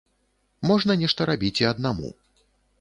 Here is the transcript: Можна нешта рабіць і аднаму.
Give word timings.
Можна 0.69 0.95
нешта 1.03 1.29
рабіць 1.33 1.55
і 1.67 1.71
аднаму. 1.75 2.13